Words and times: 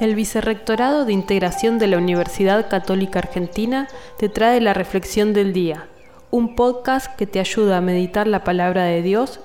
El 0.00 0.14
Vicerrectorado 0.14 1.04
de 1.04 1.12
Integración 1.12 1.78
de 1.78 1.86
la 1.86 1.98
Universidad 1.98 2.70
Católica 2.70 3.18
Argentina 3.18 3.86
te 4.18 4.30
trae 4.30 4.58
la 4.62 4.72
Reflexión 4.72 5.34
del 5.34 5.52
Día, 5.52 5.88
un 6.30 6.56
podcast 6.56 7.14
que 7.16 7.26
te 7.26 7.38
ayuda 7.38 7.76
a 7.76 7.80
meditar 7.82 8.26
la 8.26 8.42
palabra 8.42 8.84
de 8.84 9.02
Dios 9.02 9.40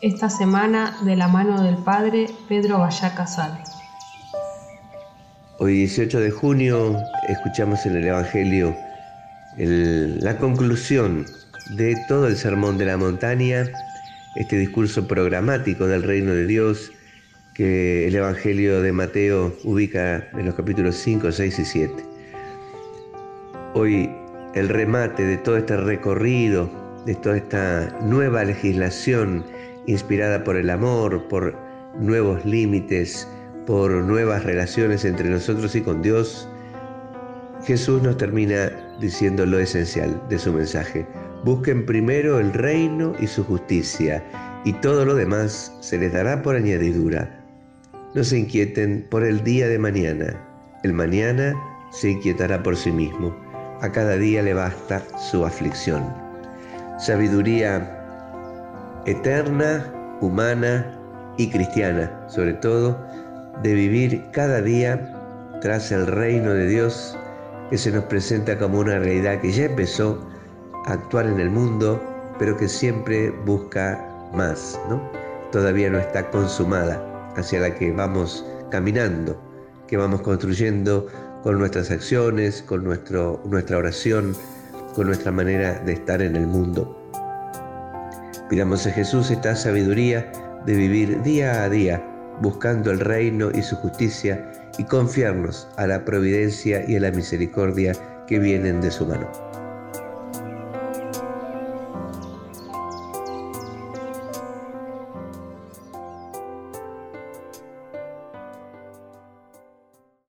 esta 0.00 0.30
semana 0.30 0.96
de 1.04 1.16
la 1.16 1.28
mano 1.28 1.62
del 1.62 1.76
Padre 1.76 2.28
Pedro 2.48 2.78
Vallá 2.78 3.14
Casal. 3.14 3.62
Hoy 5.58 5.74
18 5.74 6.18
de 6.18 6.30
junio 6.30 6.96
escuchamos 7.28 7.84
en 7.84 7.96
el 7.96 8.06
Evangelio 8.06 8.74
la 9.58 10.38
conclusión 10.38 11.26
de 11.76 11.94
todo 12.08 12.26
el 12.26 12.38
Sermón 12.38 12.78
de 12.78 12.86
la 12.86 12.96
Montaña, 12.96 13.66
este 14.36 14.56
discurso 14.56 15.06
programático 15.06 15.86
del 15.86 16.04
reino 16.04 16.32
de 16.32 16.46
Dios 16.46 16.90
que 17.54 18.06
el 18.06 18.14
Evangelio 18.14 18.82
de 18.82 18.92
Mateo 18.92 19.52
ubica 19.64 20.28
en 20.32 20.46
los 20.46 20.54
capítulos 20.54 20.96
5, 20.96 21.32
6 21.32 21.58
y 21.58 21.64
7. 21.64 21.94
Hoy 23.74 24.10
el 24.54 24.68
remate 24.68 25.24
de 25.24 25.36
todo 25.38 25.56
este 25.56 25.76
recorrido, 25.76 26.70
de 27.06 27.14
toda 27.14 27.36
esta 27.36 27.98
nueva 28.02 28.44
legislación 28.44 29.44
inspirada 29.86 30.44
por 30.44 30.56
el 30.56 30.70
amor, 30.70 31.26
por 31.28 31.56
nuevos 31.98 32.44
límites, 32.44 33.28
por 33.66 33.90
nuevas 33.90 34.44
relaciones 34.44 35.04
entre 35.04 35.28
nosotros 35.28 35.74
y 35.74 35.80
con 35.80 36.02
Dios, 36.02 36.48
Jesús 37.64 38.02
nos 38.02 38.16
termina 38.16 38.72
diciendo 39.00 39.44
lo 39.44 39.58
esencial 39.58 40.20
de 40.28 40.38
su 40.38 40.52
mensaje. 40.52 41.06
Busquen 41.44 41.86
primero 41.86 42.38
el 42.38 42.52
reino 42.52 43.14
y 43.20 43.26
su 43.26 43.44
justicia, 43.44 44.22
y 44.64 44.72
todo 44.74 45.04
lo 45.04 45.14
demás 45.14 45.74
se 45.80 45.98
les 45.98 46.12
dará 46.12 46.42
por 46.42 46.56
añadidura. 46.56 47.39
No 48.12 48.24
se 48.24 48.38
inquieten 48.38 49.06
por 49.08 49.22
el 49.22 49.44
día 49.44 49.68
de 49.68 49.78
mañana. 49.78 50.36
El 50.82 50.92
mañana 50.92 51.54
se 51.92 52.10
inquietará 52.10 52.60
por 52.60 52.76
sí 52.76 52.90
mismo. 52.90 53.32
A 53.82 53.92
cada 53.92 54.16
día 54.16 54.42
le 54.42 54.52
basta 54.52 55.00
su 55.16 55.46
aflicción. 55.46 56.12
Sabiduría 56.98 57.88
eterna, 59.06 59.92
humana 60.20 60.98
y 61.38 61.50
cristiana, 61.50 62.28
sobre 62.28 62.54
todo, 62.54 62.98
de 63.62 63.74
vivir 63.74 64.24
cada 64.32 64.60
día 64.60 65.60
tras 65.60 65.92
el 65.92 66.08
reino 66.08 66.52
de 66.52 66.66
Dios 66.66 67.16
que 67.70 67.78
se 67.78 67.92
nos 67.92 68.02
presenta 68.06 68.58
como 68.58 68.80
una 68.80 68.98
realidad 68.98 69.40
que 69.40 69.52
ya 69.52 69.66
empezó 69.66 70.28
a 70.86 70.94
actuar 70.94 71.26
en 71.26 71.38
el 71.38 71.50
mundo, 71.50 72.02
pero 72.40 72.56
que 72.56 72.68
siempre 72.68 73.30
busca 73.30 74.04
más, 74.34 74.80
¿no? 74.88 75.00
Todavía 75.52 75.90
no 75.90 76.00
está 76.00 76.28
consumada 76.30 77.10
hacia 77.36 77.60
la 77.60 77.74
que 77.74 77.92
vamos 77.92 78.44
caminando, 78.70 79.40
que 79.86 79.96
vamos 79.96 80.22
construyendo 80.22 81.06
con 81.42 81.58
nuestras 81.58 81.90
acciones, 81.90 82.62
con 82.62 82.84
nuestro, 82.84 83.42
nuestra 83.44 83.78
oración, 83.78 84.34
con 84.94 85.06
nuestra 85.06 85.32
manera 85.32 85.78
de 85.80 85.92
estar 85.94 86.20
en 86.22 86.36
el 86.36 86.46
mundo. 86.46 86.96
Pidamos 88.48 88.86
a 88.86 88.90
Jesús 88.90 89.30
esta 89.30 89.54
sabiduría 89.54 90.30
de 90.66 90.74
vivir 90.74 91.22
día 91.22 91.62
a 91.62 91.68
día 91.68 92.04
buscando 92.40 92.90
el 92.90 93.00
reino 93.00 93.50
y 93.54 93.62
su 93.62 93.76
justicia 93.76 94.50
y 94.78 94.84
confiarnos 94.84 95.68
a 95.76 95.86
la 95.86 96.04
providencia 96.04 96.84
y 96.88 96.96
a 96.96 97.00
la 97.00 97.10
misericordia 97.10 97.92
que 98.26 98.38
vienen 98.38 98.80
de 98.80 98.90
su 98.90 99.06
mano. 99.06 99.49